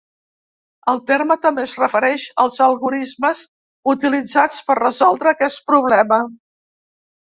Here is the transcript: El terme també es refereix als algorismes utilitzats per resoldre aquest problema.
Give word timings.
El 0.93 1.01
terme 1.09 1.35
també 1.43 1.65
es 1.67 1.73
refereix 1.81 2.25
als 2.43 2.57
algorismes 2.67 3.43
utilitzats 3.95 4.65
per 4.71 4.79
resoldre 4.81 5.35
aquest 5.35 5.63
problema. 5.73 6.21